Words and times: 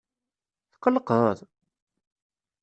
Tqelqeḍ? 0.71 1.37